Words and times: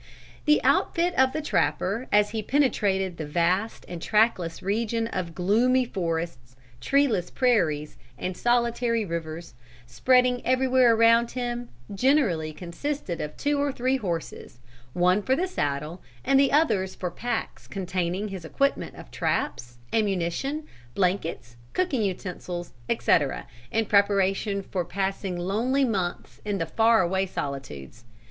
The 0.45 0.59
outfit 0.63 1.13
of 1.13 1.31
the 1.31 1.43
trapper 1.43 2.07
as 2.11 2.31
he 2.31 2.41
penetrated 2.41 3.17
the 3.17 3.25
vast 3.27 3.85
and 3.87 4.01
trackless 4.01 4.63
region 4.63 5.05
of 5.05 5.35
gloomy 5.35 5.85
forests, 5.85 6.55
treeless 6.79 7.29
prairies, 7.29 7.97
and 8.17 8.35
solitary 8.35 9.05
rivers, 9.05 9.53
spreading 9.85 10.43
everywhere 10.43 10.95
around 10.95 11.29
him, 11.29 11.69
generally 11.93 12.51
consisted 12.51 13.21
of 13.21 13.37
two 13.37 13.59
or 13.61 13.71
three 13.71 13.97
horses, 13.97 14.59
one 14.93 15.21
for 15.21 15.35
the 15.35 15.45
saddle 15.45 16.01
and 16.25 16.39
the 16.39 16.51
others 16.51 16.95
for 16.95 17.11
packs 17.11 17.67
containing 17.67 18.29
his 18.29 18.43
equipment 18.43 18.95
of 18.95 19.11
traps, 19.11 19.77
ammunition, 19.93 20.65
blankets, 20.95 21.57
cooking 21.73 22.01
utensils, 22.01 22.73
etc., 22.89 23.45
in 23.69 23.85
preparation 23.85 24.63
for 24.63 24.83
passing 24.83 25.37
lonely 25.37 25.85
months 25.85 26.41
in 26.43 26.57
the 26.57 26.65
far 26.65 27.03
away 27.03 27.27
solitudes. 27.27 28.03